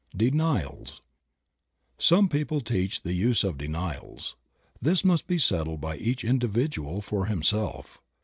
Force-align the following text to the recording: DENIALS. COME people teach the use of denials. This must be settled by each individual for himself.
DENIALS. 0.17 0.99
COME 2.03 2.27
people 2.27 2.59
teach 2.59 3.03
the 3.03 3.13
use 3.13 3.43
of 3.43 3.55
denials. 3.59 4.35
This 4.81 5.05
must 5.05 5.27
be 5.27 5.37
settled 5.37 5.79
by 5.79 5.97
each 5.97 6.23
individual 6.23 7.01
for 7.01 7.27
himself. 7.27 8.01